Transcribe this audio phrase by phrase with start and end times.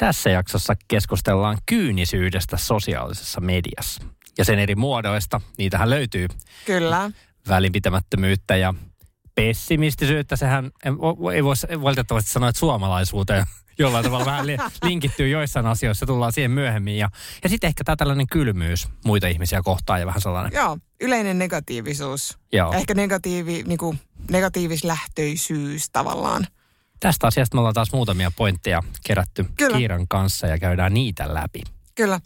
[0.00, 4.02] Tässä jaksossa keskustellaan kyynisyydestä sosiaalisessa mediassa
[4.38, 5.40] ja sen eri muodoista.
[5.58, 6.28] Niitähän löytyy
[6.66, 7.10] Kyllä.
[7.48, 8.74] välinpitämättömyyttä ja
[9.34, 10.36] pessimistisyyttä.
[10.36, 10.70] Sehän
[11.34, 13.46] ei voisi valitettavasti sanoa, että suomalaisuuteen
[13.78, 14.56] jollain tavalla vähän li-
[14.88, 16.06] linkittyy joissain asioissa.
[16.06, 16.98] Tullaan siihen myöhemmin.
[16.98, 17.10] Ja,
[17.42, 20.52] ja sitten ehkä tämä tällainen kylmyys muita ihmisiä kohtaan ja vähän sellainen.
[20.52, 22.38] Joo, yleinen negatiivisuus.
[22.52, 22.72] Joo.
[22.72, 26.46] Ehkä negatiivi, niin kuin, negatiivislähtöisyys tavallaan.
[27.00, 29.76] Tästä asiasta me ollaan taas muutamia pointteja kerätty Kyllä.
[29.76, 31.62] Kiiran kanssa ja käydään niitä läpi.
[31.94, 32.20] Kyllä.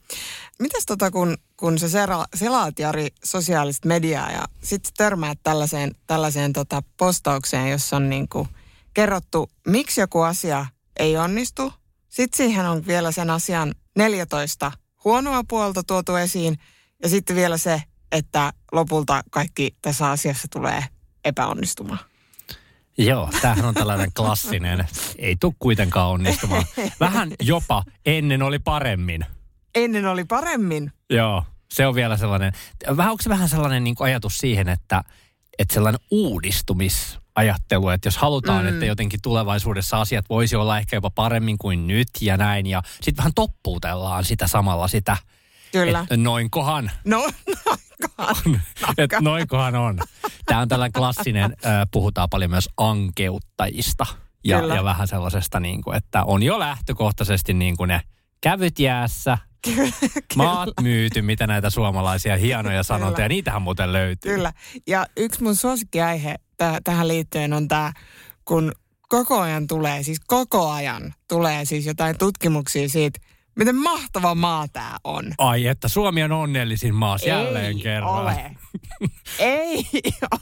[0.58, 1.86] Mitäs tota, kun, kun sä
[2.34, 8.48] selaat Jari sosiaalista mediaa ja sitten törmäät tällaiseen, tällaiseen tota postaukseen, jossa on niinku
[8.95, 10.67] kerrottu, miksi joku asia
[10.98, 11.72] ei onnistu.
[12.08, 14.72] Sitten siihen on vielä sen asian 14
[15.05, 16.58] huonoa puolta tuotu esiin
[17.02, 20.84] ja sitten vielä se, että lopulta kaikki tässä asiassa tulee
[21.25, 22.13] epäonnistumaan.
[22.98, 24.86] Joo, tämähän on tällainen klassinen.
[25.18, 26.64] Ei tule kuitenkaan onnistumaan.
[27.00, 29.26] Vähän jopa ennen oli paremmin.
[29.74, 30.92] Ennen oli paremmin.
[31.10, 32.52] Joo, se on vielä sellainen.
[32.96, 35.04] Vähän, onko se vähän sellainen niin kuin ajatus siihen, että,
[35.58, 38.68] että sellainen uudistumisajattelu, että jos halutaan, mm.
[38.68, 42.66] että jotenkin tulevaisuudessa asiat voisi olla ehkä jopa paremmin kuin nyt ja näin.
[42.66, 45.16] Ja sitten vähän toppuutellaan sitä samalla sitä,
[45.74, 46.01] Kyllä.
[46.01, 46.90] että noinkohan.
[47.05, 47.30] No,
[47.67, 48.36] noinkaan.
[48.98, 49.98] että noinkohan on.
[50.46, 54.07] Tämä on tällainen klassinen, äh, puhutaan paljon myös ankeuttajista.
[54.45, 54.74] Ja, Kyllä.
[54.74, 58.01] ja vähän sellaisesta, niin kuin, että on jo lähtökohtaisesti niin kuin ne
[58.40, 59.39] kävyt jäässä,
[60.36, 64.34] maat myyty, mitä näitä suomalaisia hienoja sanontoja, niitähän muuten löytyy.
[64.34, 64.52] Kyllä.
[64.86, 67.92] Ja yksi mun suosikkiaihe täh- tähän liittyen on tämä,
[68.45, 68.73] kun
[69.08, 73.20] koko ajan tulee, siis koko ajan tulee siis jotain tutkimuksia siitä,
[73.56, 75.32] miten mahtava maa tämä on.
[75.38, 78.10] Ai että Suomi on onnellisin maa jälleen Ei kerran.
[78.10, 78.56] Ole.
[79.38, 79.84] Ei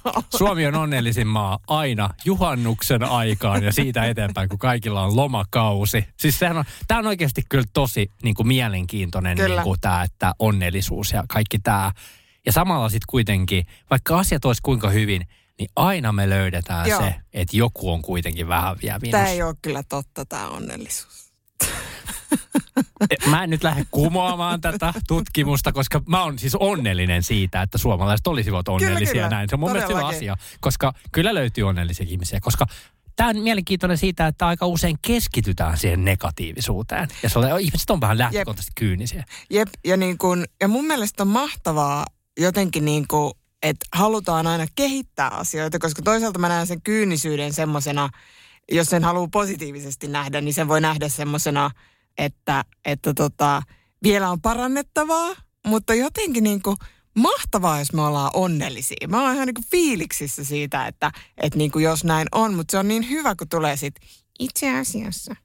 [0.04, 0.24] ole.
[0.36, 6.04] Suomi on onnellisin maa aina juhannuksen aikaan ja siitä eteenpäin, kun kaikilla on lomakausi.
[6.16, 9.54] Siis sehän on, tämä on oikeasti kyllä tosi niin kuin mielenkiintoinen Kyllä.
[9.54, 11.92] niin kuin tämä, että onnellisuus ja kaikki tämä.
[12.46, 15.22] Ja samalla sitten kuitenkin, vaikka asiat olisi kuinka hyvin,
[15.58, 17.00] niin aina me löydetään Joo.
[17.00, 21.22] se, että joku on kuitenkin vähän vielä Tämä ei ole kyllä totta, tämä onnellisuus.
[23.31, 28.26] Mä en nyt lähde kumoamaan tätä tutkimusta, koska mä oon siis onnellinen siitä, että suomalaiset
[28.26, 29.28] olisivat onnellisia kyllä.
[29.28, 29.48] näin.
[29.48, 30.19] Se on mun mielestä hyvä Todellakin.
[30.19, 32.66] asia, koska kyllä löytyy onnellisia ihmisiä, koska
[33.16, 37.09] Tämä on mielenkiintoinen siitä, että aika usein keskitytään siihen negatiivisuuteen.
[37.22, 39.25] Ja se on, ihmiset on vähän lähtökohtaisesti kyynisiä.
[39.50, 42.06] Jep, ja, niin kun, ja mun mielestä on mahtavaa
[42.41, 43.32] jotenkin niin kuin,
[43.62, 48.09] että halutaan aina kehittää asioita, koska toisaalta mä näen sen kyynisyyden semmoisena,
[48.72, 51.71] jos sen haluaa positiivisesti nähdä, niin sen voi nähdä semmoisena,
[52.18, 53.62] että, että tota,
[54.02, 55.30] vielä on parannettavaa,
[55.66, 56.76] mutta jotenkin niin kuin
[57.14, 59.08] mahtavaa, jos me ollaan onnellisia.
[59.08, 61.12] Mä oon ihan niin kuin fiiliksissä siitä, että,
[61.42, 63.94] että niin kuin jos näin on, mutta se on niin hyvä, kun tulee sit
[64.38, 65.36] itse asiassa.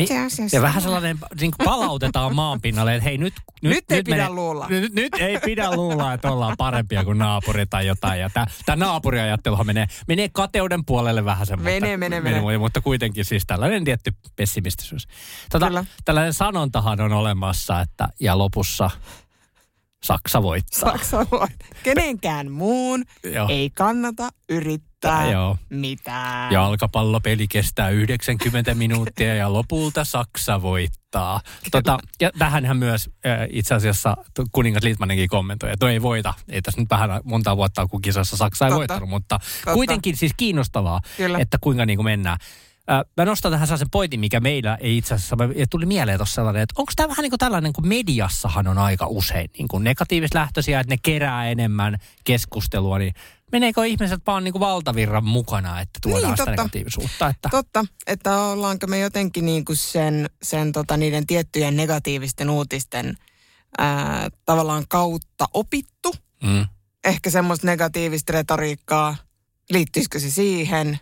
[0.00, 0.42] Itse asiassa.
[0.42, 3.34] Niin, Ja vähän sellainen, niin kuin palautetaan maan pinnalle, että hei nyt...
[3.62, 4.66] Nyt ei pidä luulla.
[4.68, 8.20] Nyt, nyt ei pidä luulla, että ollaan parempia kuin naapuri tai jotain.
[8.20, 8.30] Ja
[8.66, 11.62] tämä naapuriajatteluhan menee, menee kateuden puolelle vähän sen.
[11.62, 12.58] Menee, menee, menee.
[12.58, 15.08] Mutta kuitenkin siis tällainen tietty pessimistisyys.
[15.50, 15.84] Tota, Kyllä.
[16.04, 18.90] tällainen sanontahan on olemassa, että ja lopussa
[20.04, 20.92] Saksa voittaa.
[20.92, 21.48] Saksa voi.
[21.82, 23.48] Kenenkään muun Joo.
[23.50, 25.56] ei kannata yrittää Tää, joo.
[25.70, 26.52] mitään.
[26.52, 31.40] Jalkapallopeli kestää 90 minuuttia ja lopulta Saksa voittaa.
[31.70, 34.16] Tota, ja tähänhän myös äh, itse asiassa
[34.52, 36.34] kuningas Litmanenkin kommentoi, että no ei voita.
[36.48, 38.78] Ei tässä nyt vähän monta vuotta, kun kisassa Saksa ei Totta.
[38.78, 39.72] voittanut, mutta Totta.
[39.74, 41.38] kuitenkin siis kiinnostavaa, Kyllä.
[41.38, 42.38] että kuinka niin kuin mennään.
[42.90, 46.34] Äh, Mä nostan tähän sellaisen pointin, mikä meillä ei itse asiassa, ja tuli mieleen tuossa
[46.34, 49.84] sellainen, että onko tämä vähän niin kuin tällainen, kun mediassahan on aika usein niin kuin
[49.84, 53.12] negatiivislähtöisiä, että ne kerää enemmän keskustelua, niin
[53.52, 56.50] meneekö ihmiset vaan niin kuin valtavirran mukana, että tuodaan Niin, sitä totta.
[56.50, 57.28] negatiivisuutta?
[57.28, 57.48] Että...
[57.48, 63.14] Totta, että ollaanko me jotenkin niin kuin sen, sen tota, niiden tiettyjen negatiivisten uutisten
[63.78, 66.14] ää, tavallaan kautta opittu.
[66.42, 66.66] Mm.
[67.04, 69.16] Ehkä semmoista negatiivista retoriikkaa.
[69.70, 70.98] Liittyisikö se siihen?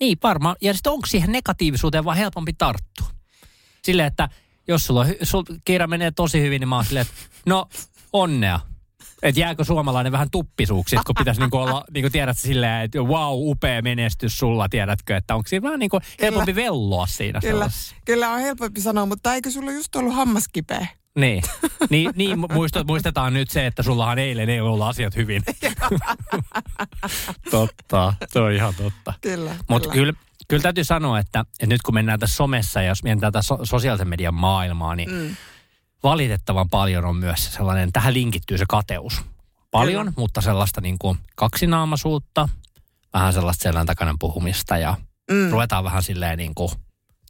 [0.00, 0.56] Niin, varmaan.
[0.60, 3.08] Ja sitten onko siihen negatiivisuuteen vaan helpompi tarttua?
[3.82, 4.28] Silleen, että
[4.68, 7.68] jos sulla, on hy- sul, kirja menee tosi hyvin, niin mä oon silleen, että no
[8.12, 8.60] onnea.
[9.22, 13.82] Että jääkö suomalainen vähän tuppisuuksi, kun pitäisi niinku olla, niinku tiedät silleen, että wow, upea
[13.82, 17.96] menestys sulla, tiedätkö, että onko siinä vähän niinku helpompi velloa siinä Kyllä, sellaisessa.
[18.04, 20.86] kyllä on helpompi sanoa, mutta eikö sulla just ollut hammas kipeä?
[21.18, 21.42] Niin,
[21.90, 25.42] niin, niin muista, muistetaan nyt se, että sullahan eilen ei ollut asiat hyvin.
[27.50, 29.14] totta, se on ihan totta.
[29.20, 30.12] Kyllä, Mutta kyllä,
[30.48, 33.58] kyllä täytyy sanoa, että, että nyt kun mennään tässä somessa ja jos mietitään tätä so,
[33.62, 35.36] sosiaalisen median maailmaa, niin mm.
[36.02, 39.22] Valitettavan paljon on myös sellainen, tähän linkittyy se kateus.
[39.70, 40.12] Paljon, Kyllä.
[40.16, 42.48] mutta sellaista niin kuin kaksinaamaisuutta,
[43.12, 44.96] vähän sellaista selän takana puhumista ja
[45.30, 45.50] mm.
[45.50, 46.70] ruvetaan vähän silleen niin kuin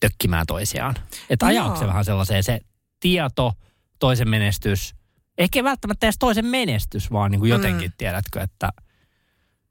[0.00, 0.94] tökkimään toisiaan.
[1.30, 2.60] Että ajaako se vähän sellaiseen se
[3.00, 3.52] tieto,
[3.98, 4.94] toisen menestys,
[5.38, 7.94] ehkä välttämättä edes toisen menestys, vaan niin kuin jotenkin mm.
[7.98, 8.68] tiedätkö, että,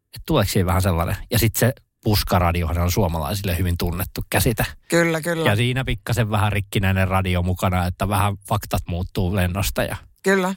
[0.06, 1.16] että tuleeko siinä vähän sellainen.
[1.32, 4.66] Ja sitten se puskaradiohan on suomalaisille hyvin tunnettu käsite.
[4.88, 5.50] Kyllä, kyllä.
[5.50, 9.84] Ja siinä pikkasen vähän rikkinäinen radio mukana, että vähän faktat muuttuu lennosta.
[9.84, 9.96] Ja...
[10.24, 10.56] Kyllä.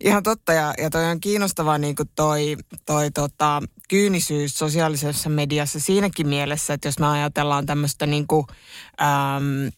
[0.00, 2.56] Ihan totta ja, ja toi on kiinnostavaa niin kuin toi,
[2.86, 8.46] toi tota, kyynisyys sosiaalisessa mediassa siinäkin mielessä, että jos me ajatellaan tämmöistä niin kuin,
[9.00, 9.70] äm,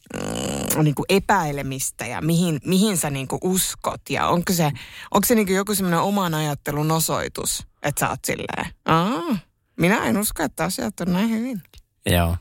[0.82, 4.72] niin kuin epäilemistä ja mihin, mihin sä niin kuin uskot ja onko se,
[5.10, 9.38] onko se niin kuin joku semmoinen oman ajattelun osoitus, että sä oot silleen, Aa,
[9.78, 11.62] minä en usko, että asiat on näin hyvin.
[12.06, 12.36] Joo.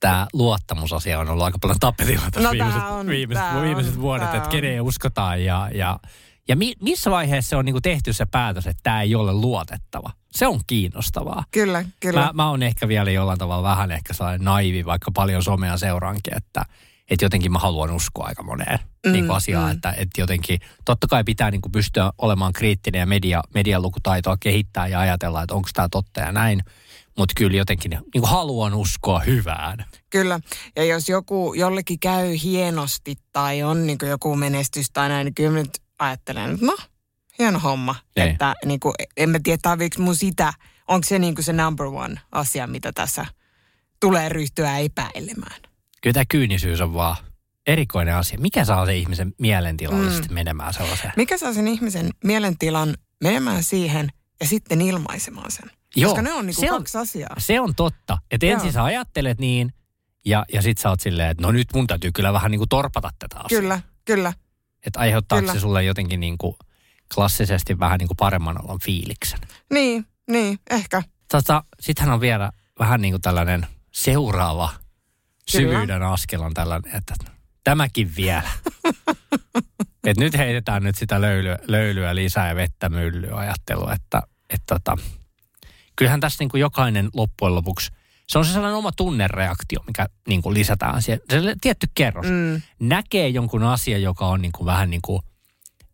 [0.00, 4.00] Tämä luottamusasia on ollut aika paljon tapetilla tässä No, viimeiset, on, viimeiset, tää viimeiset on,
[4.00, 4.48] vuodet, että on.
[4.48, 5.98] keneen uskotaan ja, ja,
[6.48, 10.10] ja mi, missä vaiheessa on niinku tehty se päätös, että tämä ei ole luotettava.
[10.32, 11.44] Se on kiinnostavaa.
[11.50, 12.20] Kyllä, kyllä.
[12.20, 16.36] Mä, mä oon ehkä vielä jollain tavalla vähän ehkä sellainen naivi, vaikka paljon somea seuraankin,
[16.36, 16.64] että,
[17.10, 19.72] että jotenkin mä haluan uskoa aika moneen mm, niin kuin asiaan, mm.
[19.72, 24.86] että, että jotenkin totta kai pitää niin kuin pystyä olemaan kriittinen ja media, medialukutaitoa kehittää
[24.86, 26.62] ja ajatella, että onko tämä totta ja näin,
[27.18, 29.84] mutta kyllä jotenkin niin kuin haluan uskoa hyvään.
[30.10, 30.40] Kyllä.
[30.76, 35.50] Ja jos joku jollekin käy hienosti tai on niin joku menestys tai näin, niin kyllä
[35.50, 36.76] mä nyt ajattelen, että no,
[37.38, 37.94] hieno homma.
[38.16, 38.28] Niin.
[38.28, 40.52] Että niin kuin, en mä tiedä, tarviiko mun sitä,
[40.88, 43.26] onko se niin kuin se number one asia, mitä tässä
[44.00, 45.65] tulee ryhtyä epäilemään.
[46.06, 47.16] Kyllä tämä kyynisyys on vaan
[47.66, 48.38] erikoinen asia.
[48.38, 50.34] Mikä saa se ihmisen mielentilallisesti mm.
[50.34, 51.12] menemään sellaiseen?
[51.16, 54.08] Mikä saa sen ihmisen mielentilan menemään siihen
[54.40, 55.70] ja sitten ilmaisemaan sen?
[55.96, 57.36] Joo, Koska ne on niin se on- kaksi asiaa.
[57.38, 58.18] Se on totta.
[58.30, 59.72] Että ensin sä ajattelet niin
[60.24, 62.68] ja, ja sit sä oot silleen, että no nyt mun täytyy kyllä vähän niin kuin
[62.68, 63.60] torpata tätä asiaa.
[63.60, 64.32] Kyllä, kyllä.
[64.86, 65.54] Että aiheuttaako Kyllä.
[65.54, 66.56] se sulle jotenkin niin kuin
[67.14, 69.40] klassisesti vähän niin kuin paremman olon fiiliksen.
[69.72, 71.02] Niin, niin, ehkä.
[71.30, 74.85] Tota, sittenhän on vielä vähän niin kuin tällainen seuraava
[75.52, 75.72] Kyllä.
[75.72, 77.14] syvyyden askel on tällainen, että
[77.64, 78.50] tämäkin vielä.
[80.06, 84.96] Et nyt heitetään nyt sitä löylyä, löylyä lisää ja vettä myllyä ajattelua, että et tota,
[85.96, 87.92] kyllähän tässä niin kuin jokainen loppujen lopuksi,
[88.28, 91.20] se on se sellainen oma tunnereaktio, mikä niin kuin lisätään siihen.
[91.30, 92.26] Se tietty kerros.
[92.26, 95.22] Mm, Näkee jonkun asian, joka on niin kuin vähän niin kuin,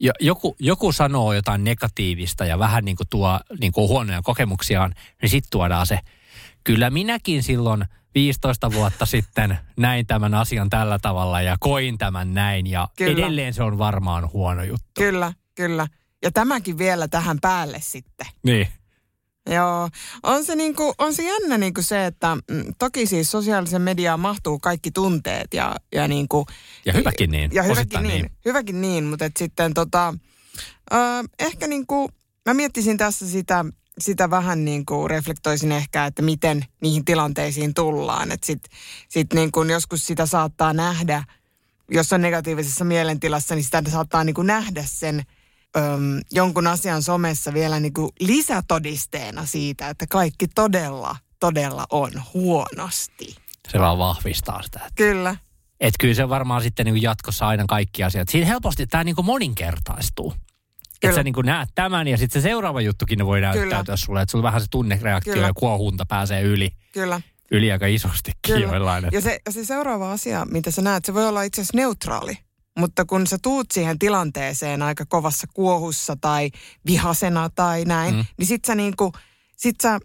[0.00, 4.94] jo- joku, joku sanoo jotain negatiivista ja vähän niin kuin tuo niin kuin huonoja kokemuksiaan,
[5.22, 5.98] niin sitten tuodaan se.
[6.64, 7.84] Kyllä minäkin silloin
[8.14, 13.12] 15 vuotta sitten näin tämän asian tällä tavalla ja koin tämän näin ja Kyllä.
[13.12, 14.86] edelleen se on varmaan huono juttu.
[14.94, 15.86] kyllä, kyllä.
[16.22, 18.26] Ja tämäkin vielä tähän päälle sitten.
[18.42, 18.68] Niin.
[19.50, 19.88] Joo,
[20.22, 24.58] on se, niinku, on se jännä niinku se, että mm, toki siis sosiaalisen mediaan mahtuu
[24.58, 26.46] kaikki tunteet ja, ja, niinku,
[26.84, 27.50] Ja hyväkin niin.
[27.54, 30.14] ja hyväkin osittain niin, hyväkin niin, mutta et sitten tota,
[30.92, 30.96] ö,
[31.38, 32.10] ehkä niinku,
[32.46, 33.64] mä miettisin tässä sitä,
[34.04, 38.32] sitä vähän niin kuin reflektoisin ehkä, että miten niihin tilanteisiin tullaan.
[38.32, 38.62] Että sit,
[39.08, 41.24] sit niin kuin joskus sitä saattaa nähdä,
[41.90, 45.22] jos on negatiivisessa mielentilassa, niin sitä saattaa niin kuin nähdä sen
[45.76, 53.36] öm, jonkun asian somessa vielä niin kuin lisätodisteena siitä, että kaikki todella, todella on huonosti.
[53.68, 54.80] Se vaan vahvistaa sitä.
[54.94, 55.36] Kyllä,
[55.80, 58.28] Että kyllä se varmaan sitten niin kuin jatkossa aina kaikki asiat.
[58.28, 59.26] Siinä helposti tämä niin kuin
[61.02, 61.08] moninkertaistuu.
[61.08, 61.14] Että Kyllä.
[61.14, 63.96] sä niin kuin näet tämän ja sitten se seuraava juttukin voi näyttäytyä Kyllä.
[63.96, 64.22] sulle.
[64.22, 65.46] Että sulla vähän se tunnereaktio Kyllä.
[65.46, 67.20] ja kuohunta pääsee yli, kyllä.
[67.50, 68.66] yli aika isostikin Kyllä.
[68.66, 69.08] joillain.
[69.12, 72.38] Ja se, se seuraava asia, mitä sä näet, se voi olla itse asiassa neutraali.
[72.78, 76.50] Mutta kun sä tuut siihen tilanteeseen aika kovassa kuohussa tai
[76.86, 78.24] vihasena tai näin, mm.
[78.38, 79.12] niin sit sä niinku,
[79.56, 80.00] sit sä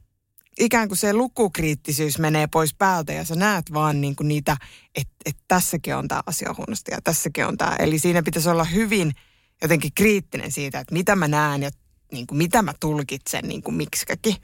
[0.60, 4.58] ikään kuin se lukukriittisyys menee pois päältä ja sä näet vaan niinku niitä,
[4.96, 7.76] että et tässäkin on tämä asia huonosti ja tässäkin on tämä.
[7.80, 9.12] Eli siinä pitäisi olla hyvin
[9.62, 11.70] jotenkin kriittinen siitä, että mitä mä näen ja
[12.12, 14.36] niinku, mitä mä tulkitsen niinku miksikäkin.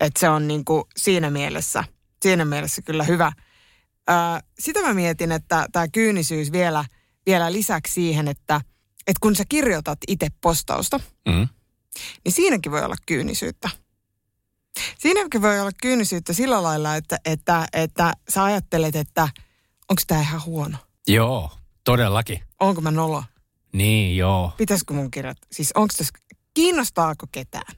[0.00, 1.84] Että se on niinku siinä mielessä,
[2.22, 3.32] siinä mielessä kyllä hyvä.
[4.08, 6.84] Ää, sitä mä mietin, että tämä kyynisyys vielä,
[7.26, 8.60] vielä lisäksi siihen, että
[9.06, 11.48] että kun sä kirjoitat itse postausta, Mm.
[12.24, 13.70] niin siinäkin voi olla kyynisyyttä.
[14.98, 19.22] Siinäkin voi olla kyynisyyttä sillä lailla, että, että, että sä ajattelet, että
[19.88, 20.76] onko tämä ihan huono.
[21.08, 21.50] Joo,
[21.84, 22.42] todellakin.
[22.60, 23.24] Onko mä nolo?
[23.72, 24.52] Niin, joo.
[24.56, 25.48] Pitäisikö mun kirjoittaa?
[25.52, 26.12] Siis onko tässä,
[26.54, 27.76] kiinnostaako ketään?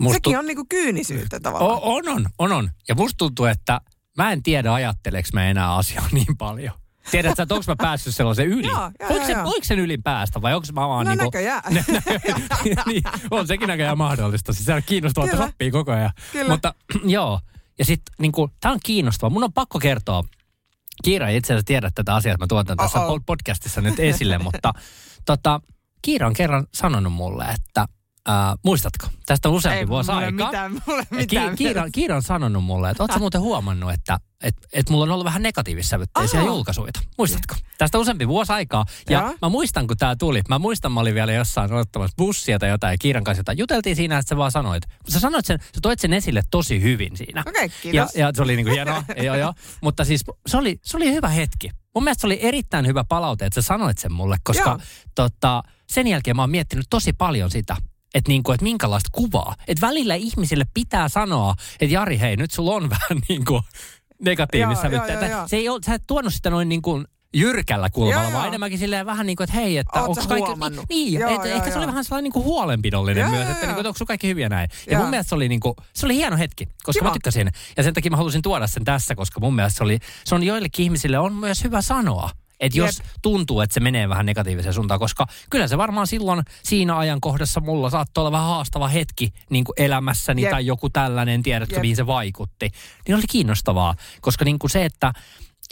[0.00, 1.80] Musta Sekin tu- on niinku kyynisyyttä tavallaan.
[1.82, 2.70] O, on, on, on, on.
[2.88, 3.80] Ja musta tuntuu, että
[4.16, 6.74] mä en tiedä, ajatteleks mä enää asiaa niin paljon.
[7.10, 8.66] Tiedätkö, että onko mä päässyt sellaisen yli?
[8.66, 9.44] Joo, joo, voiko, joo, se, joo.
[9.44, 11.38] voiko sen yli päästä vai onko mä vaan no niinku...
[12.86, 14.52] niin, on sekin näköjään mahdollista.
[14.52, 15.70] Siis se on kiinnostavaa, että Kyllä.
[15.70, 16.10] koko ajan.
[16.32, 16.50] Kyllä.
[16.52, 17.40] Mutta joo,
[17.78, 19.30] ja sitten niinku, tämä on kiinnostavaa.
[19.30, 20.24] Mun on pakko kertoa,
[21.02, 24.72] Kiira ei itse asiassa tiedä tätä asiaa, että mä tuotan tässä podcastissa nyt esille, mutta
[25.26, 25.60] tota,
[26.02, 27.86] Kiira on kerran sanonut mulle, että
[28.28, 28.34] äh,
[28.64, 30.46] muistatko, tästä on useampi Ei vuosi mulle aikaa.
[30.48, 30.72] mitään,
[31.10, 31.50] Ja mitään.
[31.50, 35.10] Ki- Kiira, Kiira on sanonut mulle, että ootko muuten huomannut, että et, et mulla on
[35.10, 36.46] ollut vähän negatiivissävytteisiä Aha.
[36.48, 36.92] julkaisuja.
[37.18, 37.54] Muistatko?
[37.78, 38.84] Tästä on useampi vuosi aikaa.
[39.10, 39.34] Ja Joo.
[39.42, 40.40] mä muistan, kun tämä tuli.
[40.48, 43.58] Mä muistan, mä olin vielä jossain odottamassa bussia tai jotain ja Kiiran kanssa jotain.
[43.58, 44.82] Juteltiin siinä, että sä vaan sanoit.
[45.08, 47.42] Sä sanoit sen, sä toit sen esille tosi hyvin siinä.
[47.46, 48.14] Okei, ja, kiitos.
[48.14, 49.04] ja se oli niinku hienoa.
[49.26, 49.54] joo, joo.
[49.82, 51.70] Mutta siis se oli, se oli hyvä hetki.
[51.94, 54.78] Mun mielestä se oli erittäin hyvä palaute, että sä sanoit sen mulle, koska Joo.
[55.14, 57.76] tota, sen jälkeen mä oon miettinyt tosi paljon sitä,
[58.14, 59.54] että niinku, et minkälaista kuvaa.
[59.68, 63.62] Että välillä ihmisille pitää sanoa, että Jari, hei, nyt sulla on vähän niinku
[64.22, 65.26] negatiivista Joo, joo, sävyttä.
[65.26, 65.48] joo, joo.
[65.48, 68.48] Se ei ole, sä et tuonut sitä noin niin kuin jyrkällä kulmalla, Joo, vaan joo.
[68.48, 70.46] enemmänkin silleen vähän niin kuin, että hei, että onko kaikki...
[70.46, 70.84] huomannut?
[70.88, 71.86] Niin, Joo, et, joo, ehkä se oli joo.
[71.86, 73.74] vähän sellainen niin kuin huolenpidollinen Joo, myös, joo, että, niin joo.
[73.74, 74.70] kuin, että onko kaikki hyviä näin.
[74.86, 75.00] Ja Joo.
[75.00, 77.08] mun mielestä se oli, niin kuin, se oli hieno hetki, koska Kiva.
[77.08, 77.50] mä tykkäsin.
[77.76, 80.42] Ja sen takia mä halusin tuoda sen tässä, koska mun mielestä se, oli, se on
[80.42, 82.30] joillekin ihmisille on myös hyvä sanoa.
[82.60, 83.06] Että jos Jep.
[83.22, 87.90] tuntuu, että se menee vähän negatiiviseen suuntaan, koska kyllä se varmaan silloin siinä ajankohdassa mulla
[87.90, 90.50] saattoi olla vähän haastava hetki niin kuin elämässäni Jep.
[90.50, 91.80] tai joku tällainen, tiedätkö, Jep.
[91.80, 92.70] mihin se vaikutti.
[93.08, 95.12] Niin oli kiinnostavaa, koska niin kuin se, että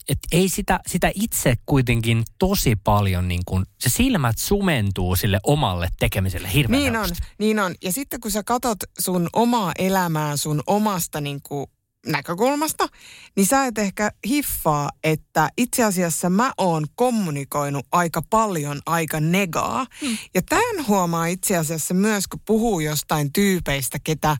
[0.08, 5.88] et ei sitä, sitä itse kuitenkin tosi paljon, niin kuin, se silmät sumentuu sille omalle
[5.98, 7.74] tekemiselle hirveän Niin on, niin on.
[7.82, 11.66] Ja sitten kun sä katot sun omaa elämää sun omasta niin kuin,
[12.08, 12.88] näkökulmasta,
[13.36, 19.86] niin sä et ehkä hiffaa, että itse asiassa mä oon kommunikoinut aika paljon aika negaa.
[20.02, 20.18] Mm.
[20.34, 24.36] Ja tämän huomaa itse asiassa myös, kun puhuu jostain tyypeistä, ketä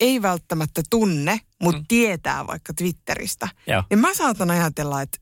[0.00, 1.86] ei välttämättä tunne, mutta mm.
[1.88, 3.48] tietää vaikka Twitteristä.
[3.66, 3.82] Joo.
[3.90, 5.18] Ja mä saatan ajatella, että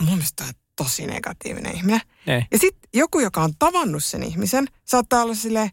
[0.00, 2.00] mun mielestä on tosi negatiivinen ihminen.
[2.26, 2.42] Ei.
[2.50, 5.70] Ja sitten joku, joka on tavannut sen ihmisen, saattaa olla silleen,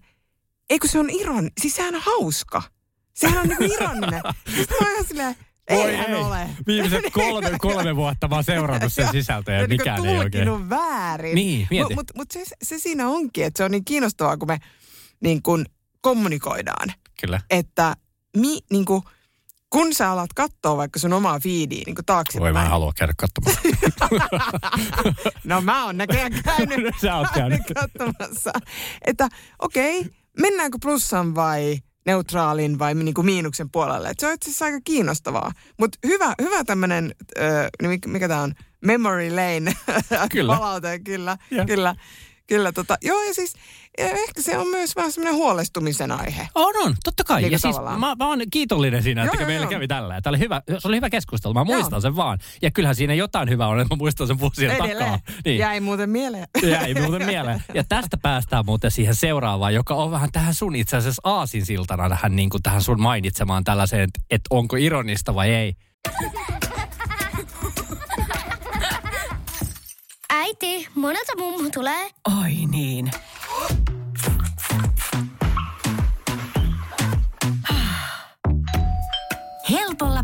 [0.70, 2.62] eikö se on iron, siis sehän on hauska.
[3.16, 4.22] Sehän on niinku ironinen.
[4.56, 5.36] Sitten mä oon silleen,
[5.68, 6.50] ei ole.
[6.68, 10.70] Viimeiset kolme, kolme vuotta oon seurannut sen sisältöä ja mikään niinku ei oikein.
[10.70, 11.36] väärin.
[11.36, 11.68] Niin.
[11.72, 14.60] Mutta mut, mut se, se siinä onkin, että se on niin kiinnostavaa, kun me
[15.20, 15.66] niin kun
[16.02, 16.90] kommunikoidaan.
[17.22, 17.42] Kyllä.
[17.50, 17.96] Että
[18.38, 19.02] mi, niin kun,
[19.70, 22.54] kun sä alat katsoa vaikka sun omaa feediä niin Voi taaksepäin.
[22.54, 23.58] mä en halua käydä katsomaan.
[25.44, 26.96] No mä oon näköjään käynyt.
[27.02, 27.62] Sä oot käynyt.
[27.76, 28.52] katsomassa.
[29.06, 29.28] Että
[29.60, 34.10] okei, okay, mennäänkö plussan vai neutraalin vai niin kuin miinuksen puolelle.
[34.10, 35.52] Et se on itse asiassa aika kiinnostavaa.
[35.80, 39.74] Mutta hyvä, hyvä tämmöinen, äh, mikä, mikä tämä on, memory lane
[40.32, 40.54] Kyllä.
[40.58, 41.66] palaute, kyllä, Joo.
[41.66, 41.96] kyllä.
[42.48, 43.54] Kyllä, tota, joo ja siis
[43.98, 46.48] ja ehkä se on myös vähän semmoinen huolestumisen aihe.
[46.56, 47.42] On, on, totta kai.
[47.42, 48.00] Niin ja siis tavallaan.
[48.00, 49.70] mä, mä oon kiitollinen siinä, että joo, meillä joo.
[49.70, 50.22] kävi tällä.
[50.22, 51.54] Tämä oli hyvä, se oli hyvä keskustelu.
[51.54, 52.02] Mä muistan Joo.
[52.02, 52.40] sen vaan.
[52.62, 54.98] Ja kyllähän siinä jotain hyvää on, että mä muistan sen vuosien Edelleen.
[54.98, 55.20] takaa.
[55.46, 55.58] Niin.
[55.58, 56.48] Jäi muuten mieleen.
[56.64, 57.64] Jäi muuten mieleen.
[57.74, 62.36] Ja tästä päästään muuten siihen seuraavaan, joka on vähän tähän sun itse asiassa aasinsiltana tähän,
[62.36, 65.76] niin kuin tähän sun mainitsemaan tällaiseen, että, että onko ironista vai ei.
[70.30, 72.10] Äiti, monelta mummu tulee?
[72.42, 73.12] Oi niin.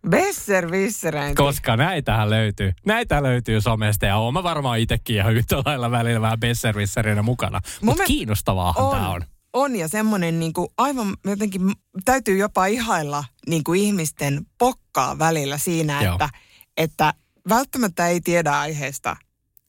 [0.09, 1.35] Besservissereinti.
[1.35, 2.73] Koska näitähän löytyy.
[2.85, 7.61] Näitä löytyy somesta ja oon mä varmaan itsekin ihan yhtä lailla välillä vähän besservisserinä mukana.
[7.81, 9.21] Mutta me- kiinnostavaahan tää on.
[9.53, 11.61] On ja semmoinen niin kuin aivan jotenkin
[12.05, 16.13] täytyy jopa ihailla niin kuin ihmisten pokkaa välillä siinä, Joo.
[16.13, 16.29] että,
[16.77, 17.13] että
[17.49, 19.15] välttämättä ei tiedä aiheesta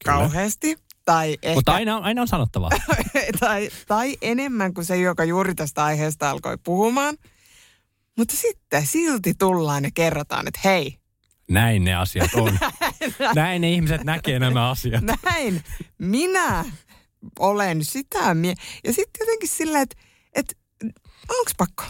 [0.04, 0.18] Kyllä.
[0.18, 0.85] kauheasti.
[1.06, 2.70] Tai, ehkä, Mutta aina, aina on sanottavaa.
[3.40, 7.16] tai, tai enemmän kuin se, joka juuri tästä aiheesta alkoi puhumaan.
[8.18, 10.98] Mutta sitten silti tullaan ja kerrotaan, että hei,
[11.50, 12.58] Näin ne asiat on.
[13.34, 15.04] näin ne ihmiset näkee nämä asiat.
[15.24, 15.64] Näin.
[15.98, 16.64] Minä
[17.38, 19.96] olen sitä mie- Ja sitten jotenkin silleen, että
[20.32, 20.58] et,
[21.38, 21.84] onks pakko?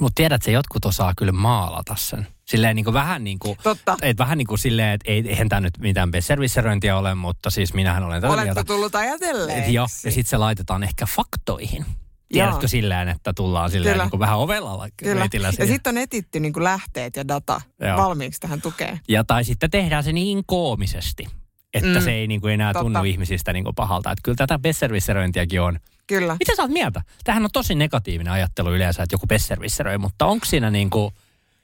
[0.00, 2.26] Mutta tiedät, että jotkut osaa kyllä maalata sen.
[2.44, 3.96] Silleen niin kuin vähän niin kuin, Totta.
[4.02, 7.74] et vähän niin kuin silleen, että ei, eihän tämä nyt mitään besservisseröintiä ole, mutta siis
[7.74, 8.64] minähän olen tätä Oletko mieltä.
[8.64, 9.74] tullut ajatelleeksi?
[9.74, 11.84] Joo, ja sitten se laitetaan ehkä faktoihin.
[12.32, 14.04] Tiedätkö silleen, että tullaan silleen Kyllä.
[14.04, 15.28] niin kuin vähän ovella Kyllä.
[15.58, 17.96] Ja sitten on etitty niin kuin lähteet ja data Joo.
[17.96, 19.00] valmiiksi tähän tukeen.
[19.08, 21.26] Ja tai sitten tehdään se niin koomisesti,
[21.74, 21.94] että Mm.
[21.96, 22.02] mm.
[22.04, 22.82] se ei niin kuin enää Totta.
[22.84, 24.10] tunnu ihmisistä niin kuin pahalta.
[24.12, 25.78] Että kyllä tätä besservisseröintiäkin on.
[26.18, 26.36] Kyllä.
[26.38, 27.02] Mitä sä oot mieltä?
[27.24, 31.14] Tämähän on tosi negatiivinen ajattelu yleensä, että joku besservisseröi, mutta onko siinä niin kuin,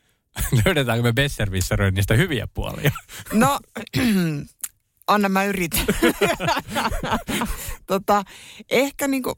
[0.65, 2.91] löydetäänkö me besservisseröinnistä hyviä puolia?
[3.33, 3.61] No,
[5.07, 5.87] anna mä yritän.
[7.87, 8.25] tota,
[8.71, 9.35] ehkä niinku,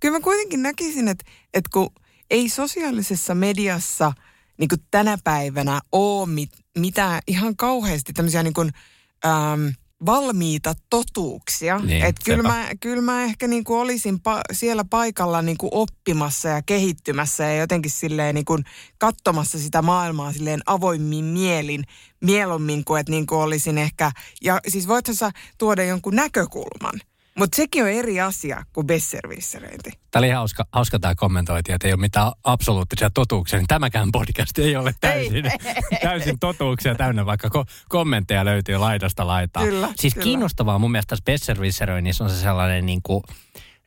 [0.00, 1.90] kyllä mä kuitenkin näkisin, että, että kun
[2.30, 4.12] ei sosiaalisessa mediassa
[4.58, 9.72] niinku tänä päivänä ole mit, mitään ihan kauheasti tämmöisiä niinku, äm,
[10.06, 11.78] valmiita totuuksia.
[11.78, 16.62] Niin, että kyllä mä, kyllä mä ehkä niinku olisin pa- siellä paikalla niinku oppimassa ja
[16.62, 18.58] kehittymässä ja jotenkin silleen niinku
[18.98, 21.84] katsomassa sitä maailmaa silleen avoimmin mielin
[22.20, 27.00] mieluummin kuin että niinku olisin ehkä, ja siis voitko sä tuoda jonkun näkökulman,
[27.38, 29.90] mutta sekin on eri asia kuin besservisseröinti.
[30.10, 33.58] Tämä oli hauska, hauska tämä kommentointi, että ei ole mitään absoluuttisia totuuksia.
[33.58, 35.44] Niin tämäkään podcast ei ole täysin,
[36.02, 39.66] täysin totuuksia täynnä, vaikka ko- kommentteja löytyy laidasta laitaan.
[39.66, 40.24] Kyllä, siis kyllä.
[40.24, 43.22] kiinnostavaa mun mielestä tässä besservisseröinnissä on se sellainen niin kuin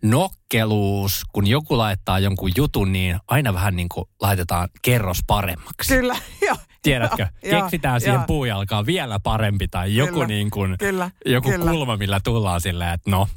[0.03, 5.93] nokkeluus, kun joku laittaa jonkun jutun, niin aina vähän niin kuin laitetaan kerros paremmaksi.
[5.93, 6.15] Kyllä,
[6.47, 6.57] joo.
[6.91, 8.24] Tiedätkö, joo, keksitään siihen joo.
[8.27, 11.72] puujalkaan vielä parempi tai joku, Kyllä, niin kuin, kyllä, joku kyllä.
[11.72, 13.27] kulma, millä tullaan silleen, että no,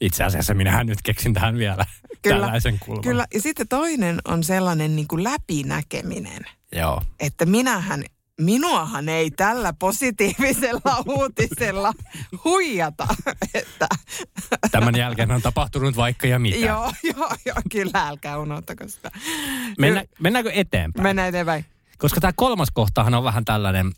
[0.00, 1.84] itse asiassa minähän nyt keksin tähän vielä
[2.22, 3.02] tällaisen kulman.
[3.02, 6.42] Kyllä, ja sitten toinen on sellainen niin kuin läpinäkeminen,
[6.72, 7.02] Joo.
[7.20, 8.04] että minähän,
[8.40, 11.92] minuahan ei tällä positiivisella uutisella
[12.44, 13.06] huijata.
[13.54, 13.88] Että,
[14.70, 16.56] Tämän jälkeen on tapahtunut vaikka ja mitä.
[16.66, 19.10] joo, joo, joo, kyllä, älkää unohtako sitä.
[19.78, 21.02] Mennä, mennäänkö eteenpäin?
[21.02, 21.64] Mennään eteenpäin.
[22.02, 23.92] Koska tämä kolmas kohtahan on vähän tällainen,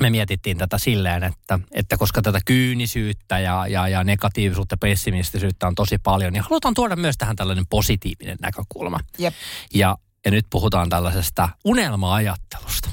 [0.00, 5.74] me mietittiin tätä silleen, että, että koska tätä kyynisyyttä ja, ja, ja negatiivisuutta, pessimistisyyttä on
[5.74, 9.00] tosi paljon, niin halutaan tuoda myös tähän tällainen positiivinen näkökulma.
[9.18, 9.34] Jep.
[9.74, 12.88] Ja, ja nyt puhutaan tällaisesta unelma-ajattelusta.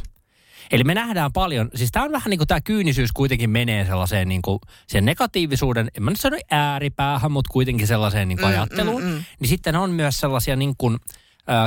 [0.71, 4.29] Eli me nähdään paljon, siis tämä on vähän niin kuin tämä kyynisyys kuitenkin menee sellaiseen
[4.29, 8.53] niin kuin sen negatiivisuuden, en mä nyt sano ääripäähän, mutta kuitenkin sellaiseen niin kuin Mm,
[8.57, 9.03] ajatteluun.
[9.03, 9.23] mm, mm.
[9.39, 10.99] Niin sitten on myös sellaisia niin kuin,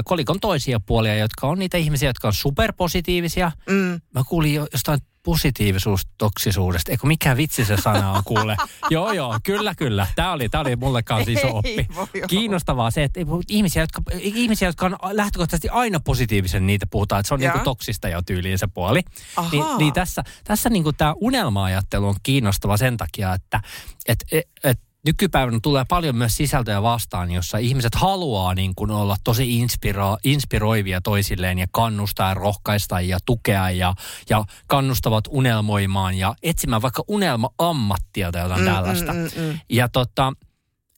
[0.05, 3.53] kolikon toisia puolia, jotka on niitä ihmisiä, jotka on superpositiivisia.
[3.69, 4.01] Mm.
[4.15, 6.91] Mä kuulin jo jostain positiivisuus-toksisuudesta.
[6.91, 8.57] Eikö mikä vitsi se sana on kuule?
[8.91, 10.07] joo, joo, kyllä, kyllä.
[10.17, 11.87] Tämä oli, tää oli mulle kanssa iso oppi.
[12.29, 17.35] Kiinnostavaa se, että ihmisiä jotka, ihmisiä, jotka on lähtökohtaisesti aina positiivisen, niitä puhutaan, että se
[17.35, 17.53] on Jaa.
[17.53, 19.03] niinku toksista jo tyyliin se puoli.
[19.37, 19.51] Ahaa.
[19.53, 23.61] Niin, niin tässä, tässä niinku tämä unelma-ajattelu on kiinnostava sen takia, että
[24.09, 29.17] et, et, et nykypäivänä tulee paljon myös sisältöjä vastaan, jossa ihmiset haluaa niin kuin olla
[29.25, 33.95] tosi inspiro, inspiroivia toisilleen ja kannustaa ja rohkaista ja tukea ja,
[34.31, 39.13] ja kannustavat unelmoimaan ja etsimään vaikka unelma-ammattia tai jotain Mm, tällaista.
[39.13, 39.59] mm, mm, mm.
[39.71, 40.33] Ja tota,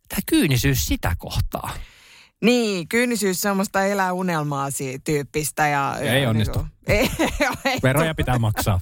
[0.08, 1.70] tämä kyynisyys sitä kohtaa.
[2.42, 5.68] Niin, kyynisyys semmoista elää unelmaa si- tyyppistä.
[5.68, 6.66] Ja, ja Ei onnistu.
[6.86, 7.10] Ei,
[7.64, 8.78] ei, Veroja pitää maksaa.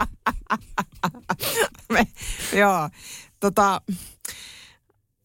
[1.93, 2.07] me,
[2.53, 2.89] joo,
[3.41, 3.81] tota,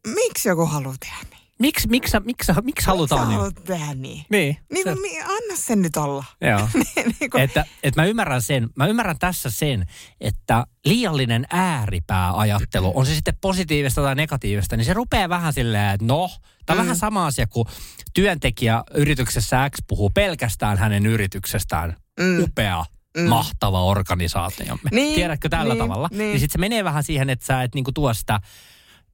[0.07, 1.41] miksi joku haluaa tehdä niin?
[1.59, 3.65] Miksi, miksi, miksi, miksi halutaan Miksi niin?
[3.65, 4.25] tehdä niin?
[4.29, 4.57] Niin.
[4.73, 6.25] Niin se- kuin, mi- anna sen nyt olla.
[6.49, 6.69] Joo.
[7.19, 9.85] niin kuin, että, että mä ymmärrän sen, mä ymmärrän tässä sen,
[10.21, 16.05] että liiallinen ääripääajattelu, on se sitten positiivista tai negatiivista, niin se rupeaa vähän silleen, että
[16.05, 16.29] no,
[16.65, 16.85] tämä on Mm.
[16.85, 17.67] vähän sama asia kuin
[18.13, 21.95] työntekijä yrityksessä X puhuu pelkästään hänen yrityksestään.
[22.19, 22.43] Mm.
[22.43, 22.85] Upea,
[23.17, 23.23] Mm.
[23.29, 24.89] mahtava organisaatiomme.
[24.91, 26.07] Niin, Tiedätkö tällä niin, tavalla?
[26.11, 26.17] niin.
[26.19, 28.39] Niin sitten se menee vähän siihen, että sä et niinku tuo sitä,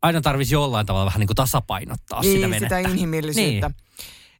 [0.02, 2.78] aina tarvisi jollain tavalla vähän niinku tasapainottaa niin, sitä venettä.
[2.78, 3.68] sitä inhimillisyyttä.
[3.68, 3.88] Niin.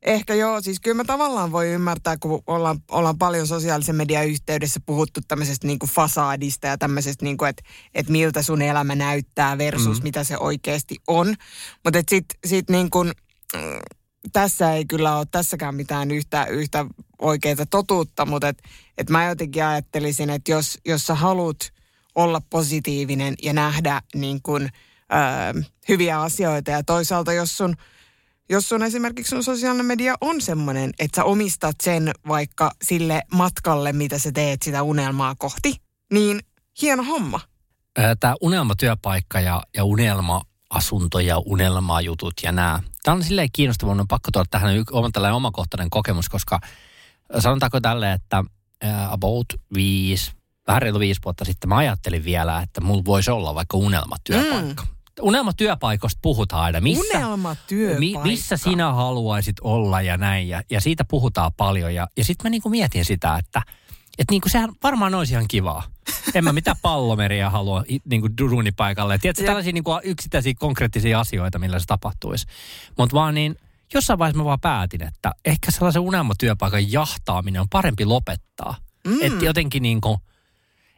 [0.02, 4.80] Ehkä joo, siis kyllä mä tavallaan voi ymmärtää, kun ollaan, ollaan paljon sosiaalisen median yhteydessä
[4.86, 9.58] puhuttu tämmöisestä niin kuin fasaadista ja tämmöisestä, niin kuin, että, että miltä sun elämä näyttää
[9.58, 10.04] versus Mm.
[10.04, 11.36] mitä se oikeasti on.
[11.84, 13.12] Mutta sitten sit niin kuin,
[13.54, 13.62] mm,
[14.34, 16.86] tässä ei kyllä ole tässäkään mitään yhtä, yhtä
[17.22, 18.58] oikeaa totuutta, mutta et,
[18.98, 21.74] et mä jotenkin ajattelisin, että jos, jos sä haluat
[22.16, 24.70] olla positiivinen ja nähdä niin kuin,
[25.14, 27.76] ö, hyviä asioita ja toisaalta jos sun
[28.50, 33.94] jos sun esimerkiksi sun sosiaalinen media on semmoinen, että sä omistat sen vaikka sille matkalle,
[33.94, 35.76] mitä sä teet sitä unelmaa kohti,
[36.14, 36.40] niin
[36.82, 37.40] hieno homma.
[38.20, 42.80] Tämä unelmatyöpaikka ja, ja unelma-asunto ja unelmajutut ja nämä.
[43.04, 46.60] Tämä on silleen kiinnostavaa, mun on pakko tuoda tähän y- oma tällainen omakohtainen kokemus, koska
[47.40, 48.44] sanotaanko tälle, että
[48.82, 50.32] ää, about viisi,
[50.68, 54.84] vähän reilu viisi vuotta sitten mä ajattelin vielä, että mulla voisi olla vaikka unelmatyöpaikka.
[54.84, 54.97] Mm.
[55.22, 56.82] Unelmatyöpaikoista puhutaan aina.
[56.82, 58.00] Missä, Unelmatyöpaikka.
[58.00, 60.50] mi, missä sinä haluaisit olla ja näin.
[60.50, 61.96] Ja, ja siitä puhutaan paljon.
[61.96, 63.62] Ja, ja sitten mä niinku mietin sitä, että
[64.18, 65.84] et niinku sehän varmaan olisi ihan kivaa.
[66.34, 69.18] En mä mitään pallomeriä halua niinku duunipaikalle.
[69.18, 69.48] Tiedätkö, Jep.
[69.48, 72.46] tällaisia niinku yksittäisiä konkreettisia asioita, millä se tapahtuisi.
[72.98, 73.56] Mutta vaan niin,
[73.94, 78.76] jossain vaiheessa mä vaan päätin, että ehkä sellaisen unelmatyöpaikan jahtaaminen on parempi lopettaa.
[79.08, 79.18] Mm.
[79.22, 80.20] Että jotenkin niinku,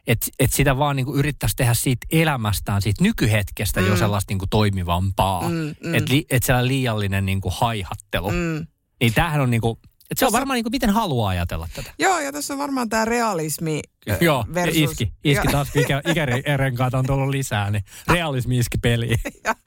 [0.06, 3.86] että et sitä vaan niinku yrittäisi tehdä siitä elämästään, siitä nykyhetkestä mm.
[3.86, 5.48] jo sellaista niinku toimivampaa.
[5.48, 5.94] Mm, Mm.
[5.94, 8.30] Että li, et sellainen liiallinen niinku haihattelu.
[8.30, 8.66] Mm.
[9.00, 9.78] Niin tämähän on niinku,
[10.10, 11.92] et se on varmaan niinku, miten haluaa ajatella tätä.
[11.98, 14.76] Joo, ja tässä on varmaan tämä realismi äh, Joo, versus...
[14.76, 15.12] iski.
[15.24, 19.18] Iski taas, ikä, ikärenkaat on tullut lisää, niin realismi iski peliin.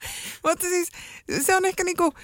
[0.44, 0.88] Mutta siis
[1.46, 2.16] se on ehkä niinku, mm,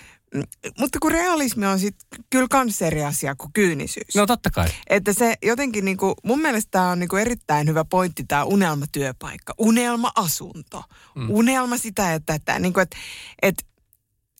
[0.79, 4.15] mutta kun realismi on sitten kyllä kans eri asia kuin kyynisyys.
[4.17, 4.69] No totta kai.
[4.87, 10.83] Että se jotenkin niinku, mun mielestä tämä on niinku erittäin hyvä pointti tämä unelmatyöpaikka, unelma-asunto,
[11.15, 11.31] mm.
[11.31, 12.91] unelma sitä, että, että niinku, et,
[13.43, 13.67] et,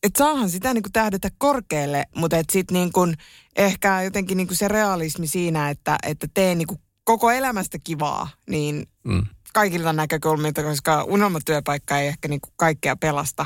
[0.03, 3.07] et saahan sitä niinku tähdetä korkealle, mutta et sit niinku,
[3.55, 9.25] ehkä jotenkin niinku se realismi siinä, että, että tee niinku koko elämästä kivaa, niin Mm.
[9.53, 13.45] kaikilta näkökulmilta, koska unelmatyöpaikka ei ehkä niinku kaikkea pelasta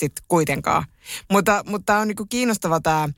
[0.00, 0.84] sit kuitenkaan.
[1.30, 3.08] Mutta, mutta on niinku kiinnostava tämä,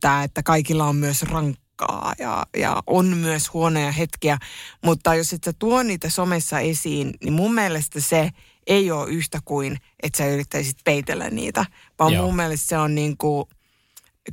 [0.00, 4.38] tää, että kaikilla on myös rankkaa ja, ja on myös huonoja hetkiä.
[4.84, 8.30] Mutta jos et sä tuo niitä somessa esiin, niin mun mielestä se
[8.66, 11.66] ei ole yhtä kuin, että sä yrittäisit peitellä niitä.
[11.98, 12.26] Vaan Joo.
[12.26, 13.48] mun mielestä se on niinku,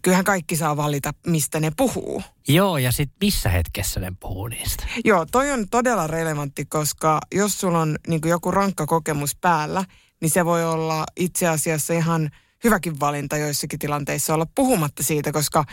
[0.02, 2.24] kyllähän kaikki saa valita, mistä ne puhuu.
[2.48, 4.84] Joo, ja sitten missä hetkessä ne puhuu niistä?
[5.06, 9.86] Joo, toi on todella relevantti, koska jos sulla on niin joku rankka kokemus päällä,
[10.22, 12.30] niin se voi olla itse asiassa ihan
[12.64, 15.66] hyväkin valinta joissakin tilanteissa olla puhumatta siitä, koska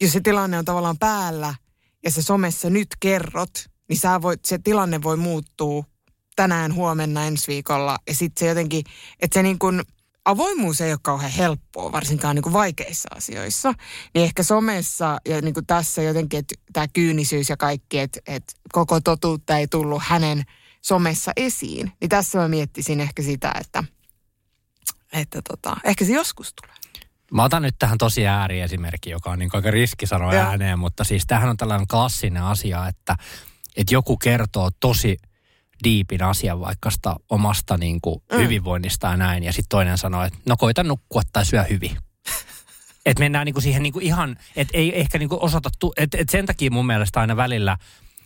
[0.00, 1.54] jos se tilanne on tavallaan päällä
[2.04, 3.50] ja se somessa nyt kerrot,
[3.88, 5.84] niin sä voit, se tilanne voi muuttua
[6.36, 7.98] tänään, huomenna, ensi viikolla.
[8.08, 8.84] Ja sitten se jotenkin,
[9.20, 9.82] että se niin kuin,
[10.24, 13.74] avoimuus ei ole kauhean helppoa, varsinkaan niin kuin vaikeissa asioissa.
[14.14, 18.52] Niin ehkä somessa ja niin kuin tässä jotenkin, että tämä kyynisyys ja kaikki, että, että
[18.72, 20.42] koko totuutta ei tullut hänen
[20.82, 21.92] somessa esiin.
[22.00, 23.84] Niin tässä mä miettisin ehkä sitä, että,
[25.12, 26.76] että tota, ehkä se joskus tulee.
[27.32, 30.42] Mä otan nyt tähän tosi ääriesimerkki, joka on niin aika riski sanoa Joo.
[30.46, 33.16] ääneen, mutta siis tämähän on tällainen klassinen asia, että,
[33.76, 35.18] että joku kertoo tosi
[35.84, 38.38] diipin asian vaikka sitä omasta niin kuin Mm.
[38.38, 41.96] hyvinvoinnista ja näin, ja sitten toinen sanoo, että no koita nukkua tai syö hyvin.
[43.06, 46.18] että mennään niin kuin siihen niin kuin ihan, että ei ehkä niin kuin osata, että
[46.18, 47.76] et sen takia mun mielestä aina välillä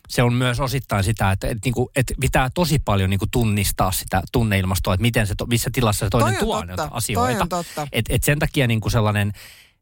[0.09, 4.23] se on myös osittain sitä, että et niinku, et pitää tosi paljon niinku tunnistaa sitä
[4.33, 7.43] tunneilmastoa, että miten se, missä tilassa se toinen Toi tuo totta, toi asioita.
[7.43, 7.89] on totta.
[7.93, 9.33] Et, et sen takia niinku sellainen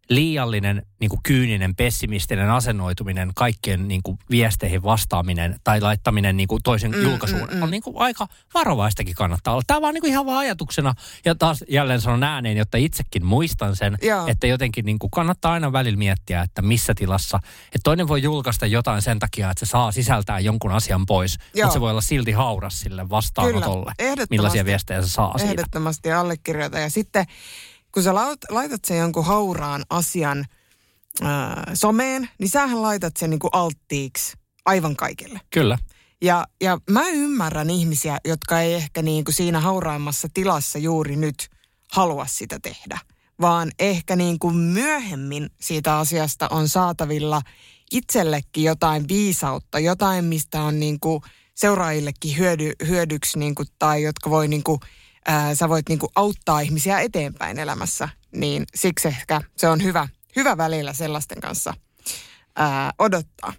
[0.09, 7.43] liiallinen, niinku kyyninen, pessimistinen asennoituminen, kaikkien niinku viesteihin vastaaminen tai laittaminen niinku toisen Mm, julkaisuun
[7.43, 7.63] mm, mm, mm.
[7.63, 9.63] on niinku aika varovaistakin kannattaa olla.
[9.67, 13.97] Tämä vaan niinku ihan vaan ajatuksena ja taas jälleen sanon ääneen, jotta itsekin muistan sen,
[14.03, 14.27] Joo.
[14.27, 17.41] että jotenkin niinku kannattaa aina välillä miettiä, että missä tilassa.
[17.67, 21.67] Että toinen voi julkaista jotain sen takia, että se saa sisältää jonkun asian pois, Joo.
[21.67, 23.93] mutta se voi olla silti hauras sille vastaanotolle.
[23.99, 24.27] ehdottomasti.
[24.31, 25.53] Millaisia viestejä se saa siitä.
[25.53, 26.79] Ehdottomasti allekirjoita.
[26.79, 27.27] Ja sitten
[27.95, 30.45] kun sä laut- laitat sen jonkun hauraan asian
[31.23, 35.41] ää, someen, niin sähän laitat sen niinku alttiiksi aivan kaikille.
[35.51, 35.79] Kyllä.
[36.23, 41.49] Ja, ja mä ymmärrän ihmisiä, jotka ei ehkä niin kuin siinä hauraimmassa tilassa juuri nyt
[41.93, 42.99] halua sitä tehdä,
[43.41, 47.43] vaan ehkä niin kuin myöhemmin siitä asiasta on saatavilla
[47.93, 51.21] itsellekin jotain viisautta, jotain, mistä on niin kuin
[51.55, 54.81] seuraajillekin hyödy, hyödyksi niin kuin, tai jotka voi niin kuin,
[55.29, 60.09] ää, sä voit niin kuin auttaa ihmisiä eteenpäin elämässä, niin siksi ehkä se on hyvä,
[60.37, 61.75] hyvä välillä sellaisten kanssa
[62.57, 63.53] ää, odottaa.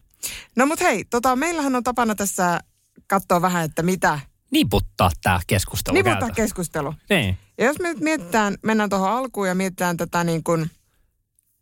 [0.55, 2.59] No mut hei, tota, meillähän on tapana tässä
[3.07, 4.19] katsoa vähän, että mitä
[4.51, 6.93] Niputtaa tämä keskustelu niputtaa keskustelu.
[7.09, 7.37] Niin.
[7.57, 10.71] Ja jos me nyt mietitään, mennään tuohon alkuun ja mietitään tätä niin kuin,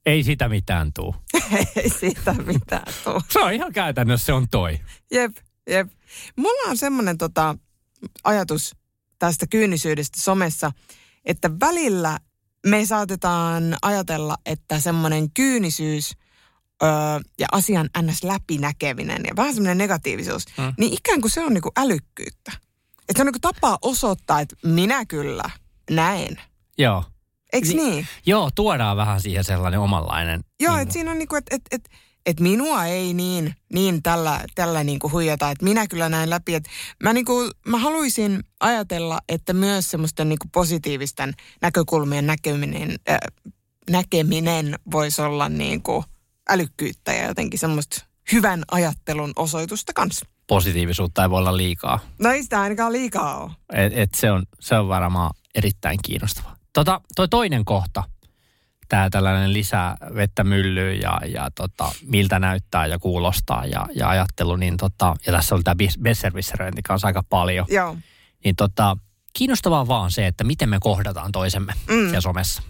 [0.05, 1.15] Ei sitä mitään tuu.
[1.75, 3.21] ei siitä mitään tuu.
[3.29, 4.79] Se on ihan käytännössä, se on toi.
[5.11, 5.37] Jep,
[5.69, 5.87] jep.
[6.35, 7.57] Mulla on semmoinen tota,
[8.23, 8.75] ajatus
[9.27, 10.71] tästä kyynisyydestä somessa,
[11.25, 12.19] että välillä
[12.65, 16.11] me saatetaan ajatella, että semmoinen kyynisyys
[16.83, 16.89] öö,
[17.39, 18.23] ja asian ns.
[18.23, 20.73] läpinäkeminen ja vähän semmoinen negatiivisuus, Mm.
[20.79, 22.51] niin ikään kuin se on niinku älykkyyttä.
[22.99, 25.49] Että se on niinku tapa osoittaa, että minä kyllä
[25.89, 26.41] näen.
[26.77, 27.03] Joo.
[27.53, 28.07] Eikö Ni- niin?
[28.25, 30.43] Joo, tuodaan vähän siihen sellainen omanlainen.
[30.59, 31.89] Joo, niin että siinä on niinku, että et, et, et
[32.39, 36.55] minua ei niin, niin tällä, tällä niinku huijata, että minä kyllä näen läpi.
[36.55, 36.69] Että
[37.03, 43.17] mä, niinku, mä haluaisin ajatella, että myös semmoisten niinku positiivisten näkökulmien näkeminen, äh,
[43.89, 46.03] näkeminen voisi olla niinku
[46.49, 50.25] älykkyyttä ja jotenkin semmoista hyvän ajattelun osoitusta kanssa.
[50.47, 51.99] positiivisuutta ei voi olla liikaa.
[52.19, 53.51] No ei sitä ainakaan liikaa ole.
[53.73, 56.55] Et, et se, on, se on varmaan erittäin kiinnostava.
[56.73, 58.03] Tota, toi toinen kohta,
[58.89, 64.55] tämä tällainen lisää vettä myllyyn ja, ja tota, miltä näyttää ja kuulostaa ja, ja ajattelu,
[64.55, 67.97] niin tota, ja tässä oli tämä besservisseröinti kanssa aika paljon, Joo.
[68.43, 68.97] niin tota,
[69.33, 71.95] kiinnostavaa vaan se, että miten me kohdataan toisemme mm.
[71.95, 72.61] siellä somessa.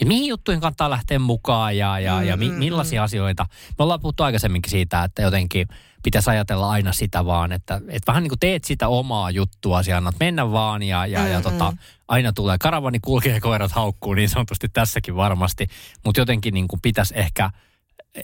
[0.00, 3.04] Et mihin juttuihin kannattaa lähteä mukaan ja, ja, mm, ja mi, millaisia mm.
[3.04, 3.46] asioita.
[3.78, 5.68] Me ollaan puhuttu aikaisemminkin siitä, että jotenkin
[6.02, 9.96] pitäisi ajatella aina sitä vaan, että, että vähän niin kuin teet sitä omaa juttua, siellä
[9.96, 11.72] annat mennä vaan ja, ja, mm, ja tota,
[12.08, 15.66] aina tulee karavani kulkee koirat haukkuu niin sanotusti tässäkin varmasti,
[16.04, 17.50] mutta jotenkin niin kuin pitäisi ehkä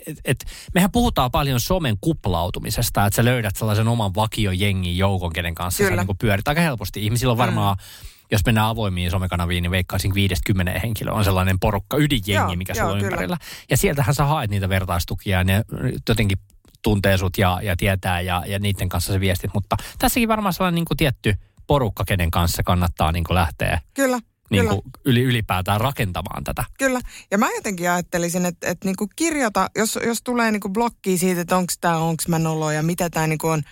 [0.06, 5.54] et, et, mehän puhutaan paljon somen kuplautumisesta, että sä löydät sellaisen oman vakiojengin joukon, kenen
[5.54, 6.02] kanssa Kyllä.
[6.02, 7.04] sä niin pyörit aika helposti.
[7.04, 11.96] Ihmisillä on varmaan mm jos mennään avoimiin somekanaviin, niin veikkaisin 50 henkilöä on sellainen porukka,
[11.96, 13.06] ydinjengi, joo, mikä sulla on kyllä.
[13.06, 13.36] ympärillä.
[13.70, 15.64] Ja sieltähän sä haet niitä vertaistukia ja ne
[16.08, 16.38] jotenkin
[16.82, 19.54] tuntee sut ja, ja tietää ja, ja niiden kanssa se viestit.
[19.54, 21.34] Mutta tässäkin varmaan sellainen niin kuin tietty
[21.66, 24.18] porukka, kenen kanssa kannattaa niin kuin lähteä Kyllä.
[24.50, 26.64] Niin kuin yli, ylipäätään rakentamaan tätä.
[26.78, 27.00] Kyllä.
[27.30, 31.18] Ja mä jotenkin ajattelisin, että, että niin kuin kirjoita, jos, jos tulee niin kuin blokki
[31.18, 33.62] siitä, että onko tämä, onko mä nolo ja mitä tämä niin on,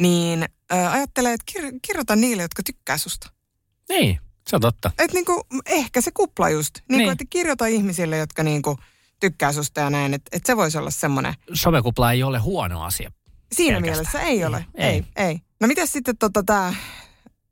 [0.00, 3.30] niin äh, ajattele, että kir, kirjoita niille, jotka tykkää susta.
[3.88, 4.90] Niin, se on totta.
[4.98, 6.74] Et niinku, ehkä se kupla just.
[6.74, 7.12] Niinku, niin.
[7.12, 8.78] että kirjoita ihmisille, jotka niinku
[9.20, 10.14] tykkää susta ja näin.
[10.14, 11.34] Että et se voisi olla semmoinen.
[11.52, 13.10] Somekupla ei ole huono asia.
[13.52, 13.96] Siinä pelkästään.
[13.96, 14.66] mielessä ei ole.
[14.74, 15.04] Ei, ei.
[15.16, 15.38] ei.
[15.60, 16.74] No miten sitten tota, tämä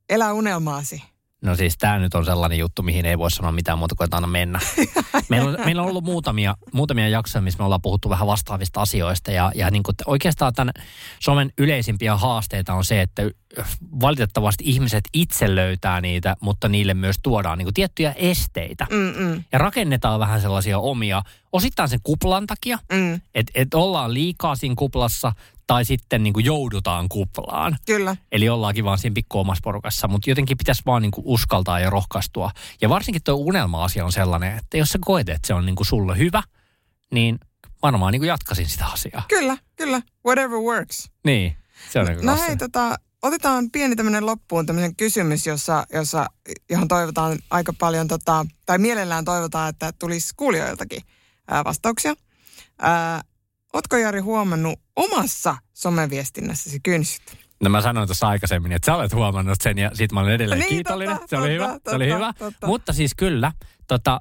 [0.09, 1.03] elää unelmaasi?
[1.42, 4.16] No siis tämä nyt on sellainen juttu, mihin ei voi sanoa mitään muuta kuin, että
[4.16, 4.61] anna mennä.
[5.28, 9.31] Meillä on, meillä on ollut muutamia, muutamia jaksoja, missä me ollaan puhuttu vähän vastaavista asioista.
[9.31, 10.74] Ja, ja niin kuin, oikeastaan tämän
[11.20, 13.22] somen yleisimpiä haasteita on se, että
[14.00, 18.87] valitettavasti ihmiset itse löytää niitä, mutta niille myös tuodaan niin kuin tiettyjä esteitä.
[18.90, 19.44] Mm-mm.
[19.52, 23.20] Ja rakennetaan vähän sellaisia omia, osittain sen kuplan takia, mm.
[23.35, 25.33] että et ollaan liikaa siinä kuplassa,
[25.73, 27.77] tai sitten niin kuin joudutaan kuplaan.
[27.87, 28.17] Kyllä.
[28.33, 31.91] Eli ollaankin vaan siinä pikku omassa porukassa, mutta jotenkin pitäisi vaan niin kuin uskaltaa ja
[31.91, 32.51] rohkaistua.
[32.81, 35.87] Ja varsinkin tuo unelma-asia on sellainen, että jos sä koet, että se on niin kuin
[35.87, 36.43] sulle hyvä,
[37.13, 37.39] niin
[37.83, 39.23] varmaan niin kuin jatkasin sitä asiaa.
[39.29, 40.03] Kyllä, kyllä.
[40.27, 41.11] Whatever works.
[41.25, 41.57] Niin,
[41.91, 46.27] se on niin No hei, tota, otetaan pieni tämmöinen loppuun tämmöinen kysymys, jossa, jossa,
[46.71, 51.03] johon toivotaan aika paljon, tota, tai mielellään toivotaan, että tulisi kuulijoiltakin
[51.49, 52.15] ää, vastauksia.
[52.79, 53.23] Ää,
[53.73, 57.33] Ootko Jari huomannut omassa someviestinnässäsi kynsistä?
[57.63, 60.61] No mä sanoin tuossa aikaisemmin, että sä olet huomannut sen ja siitä mä olen edelleen
[60.61, 61.17] niin, kiitollinen.
[61.17, 62.33] Totta, se oli totta, hyvä, totta, se oli hyvä.
[62.39, 62.67] Totta.
[62.67, 63.53] Mutta siis kyllä,
[63.87, 64.21] tota,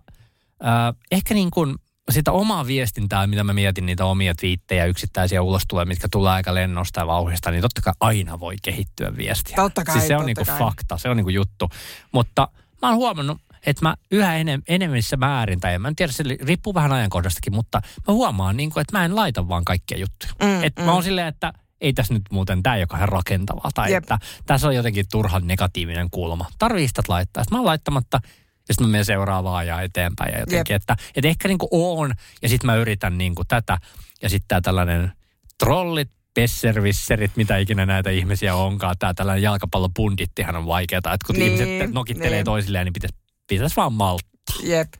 [0.66, 1.76] äh, ehkä niin kuin
[2.12, 7.00] sitä omaa viestintää, mitä mä mietin, niitä omia twiittejä, yksittäisiä ulostuloja, mitkä tulee aika lennosta
[7.00, 9.56] ja vauhista, niin totta kai aina voi kehittyä viestiä.
[9.56, 10.60] Totta kai, siis se on niinku kai.
[10.60, 11.70] fakta, se on niinku juttu.
[12.12, 12.48] Mutta
[12.82, 16.74] mä oon huomannut, että mä yhä enem, enemmissä määrin, tai mä en tiedä, se riippuu
[16.74, 20.34] vähän ajankohdastakin, mutta mä huomaan, niin kuin, että mä en laita vaan kaikkia juttuja.
[20.44, 20.86] Mm, että mm.
[20.86, 24.04] mä oon silleen, että ei tässä nyt muuten tämä, joka on rakentavaa, tai Jep.
[24.04, 26.46] että tässä on jotenkin turhan negatiivinen kulma.
[26.60, 27.44] Tarvii sitä laittaa.
[27.44, 28.20] Sitten mä oon laittamatta,
[28.68, 32.14] ja sitten mä menen seuraavaan ja eteenpäin ja jotenkin, että, että ehkä niin kuin on,
[32.42, 33.78] ja sitten mä yritän niin kuin tätä,
[34.22, 35.12] ja sitten tämä tällainen
[35.60, 38.96] trollit, pesservisserit, mitä ikinä näitä ihmisiä onkaan.
[39.00, 42.46] Tämä tällainen jalkapallopundittihan on vaikeaa, että kun niin, ihmiset nokittelee niin.
[42.46, 43.16] toisilleen, niin pitäisi
[43.56, 44.56] pitäisi vaan malttaa.
[44.64, 44.94] Jep.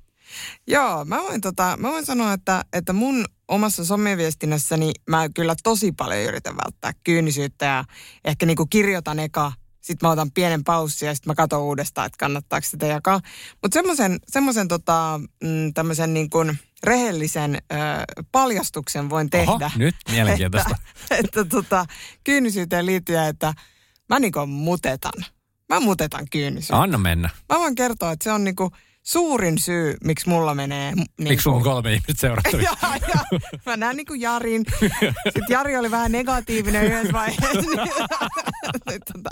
[0.68, 5.92] Joo, mä voin, tota, mä voin sanoa, että, että mun omassa someviestinnässäni mä kyllä tosi
[5.92, 7.84] paljon yritän välttää kyynisyyttä ja
[8.26, 12.18] ehkä niinku kirjoitan eka, sitten mä otan pienen paussin ja sitten mä katson uudestaan, että
[12.18, 13.20] kannattaako sitä jakaa.
[13.62, 17.76] Mutta semmoisen semmoisen tota, mm, tämmöisen niin kuin rehellisen ö,
[18.32, 19.52] paljastuksen voin tehdä.
[19.52, 20.76] Oho, nyt mielenkiintoista.
[21.02, 21.86] Että, että tota,
[22.24, 23.54] kyynisyyteen liittyen, että
[24.10, 25.26] mä niinku mutetan.
[25.72, 26.82] Mä muutetaan kyynisyyttä.
[26.82, 27.30] Anna mennä.
[27.50, 28.72] Mä voin kertoa, että se on niinku
[29.04, 30.92] suurin syy, miksi mulla menee...
[30.96, 31.14] Niinku...
[31.18, 32.78] Miksi sulla on kolme ihmistä seurattavissa?
[32.88, 34.66] ja, ja, mä näen niinku Jarin.
[35.24, 37.52] Sitten Jari oli vähän negatiivinen yhdessä vaiheessa.
[39.14, 39.30] Tota,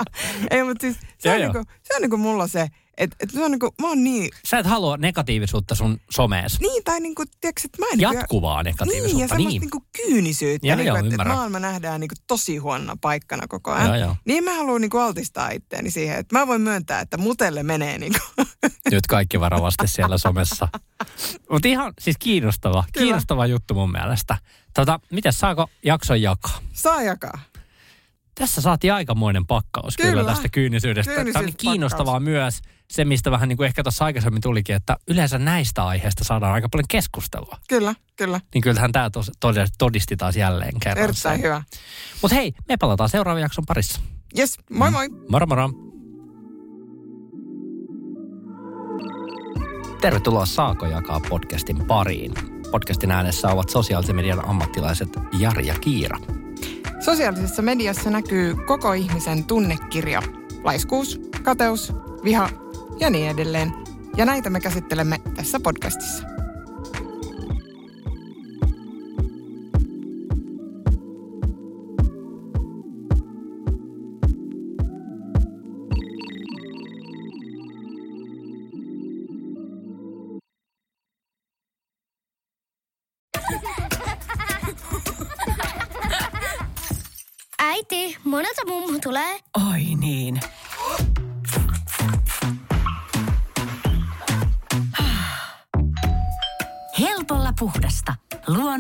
[0.52, 2.68] ei, mutta siis se, on niinku, se on niinku mulla se,
[3.00, 4.30] et, et se on niinku, mä oon niin...
[4.46, 6.60] Sä et halua negatiivisuutta sun somees.
[6.60, 7.98] Niin, tai niinku, tiedätkö, että mä en...
[7.98, 9.08] Niinku- Jatkuvaa negatiivisuutta.
[9.16, 9.62] Niin, ja semmoista niin.
[9.62, 10.68] niinku kyynisyyttä.
[10.68, 13.88] Ja, niinku, että et maailma nähdään niinku tosi huonona paikkana koko ajan.
[13.88, 14.16] Joo, joo.
[14.26, 18.20] Niin mä haluan niinku altistaa itteeni siihen, että mä voin myöntää, että mutelle menee niinku.
[18.92, 20.68] Nyt kaikki varovasti siellä somessa.
[21.52, 23.04] Mutta ihan siis kiinnostava, Kyllä.
[23.04, 24.38] kiinnostava juttu mun mielestä.
[24.74, 26.60] Tota, miten saako jakson jakaa?
[26.74, 27.40] Saa jakaa.
[28.40, 31.14] Tässä saatiin aikamoinen pakkaus kyllä, kyllä tästä kyynisyydestä.
[31.34, 35.40] Tämä on kiinnostavaa myös se, mistä vähän niin kuin ehkä tuossa aikaisemmin tulikin, että yleensä
[35.40, 37.58] näistä aiheista saadaan aika paljon keskustelua.
[37.70, 38.42] Kyllä, kyllä.
[38.54, 39.32] Niin kyllähän tämä tos,
[39.78, 41.04] todisti taas jälleen kerran.
[41.04, 41.64] Erittäin hyvä.
[42.22, 44.00] Mutta hei, me palataan seuraavan jakson parissa.
[44.38, 45.10] Yes, moi moi.
[45.30, 45.70] Moro moro.
[50.02, 52.34] Tervetuloa Saako jakaa podcastin pariin.
[52.72, 56.39] Podcastin äänessä ovat sosiaalisen median ammattilaiset Jari ja Kiira.
[57.00, 60.22] Sosiaalisessa mediassa näkyy koko ihmisen tunnekirja.
[60.64, 62.50] Laiskuus, kateus, viha
[63.00, 63.74] ja niin edelleen.
[64.18, 66.29] Ja näitä me käsittelemme tässä podcastissa.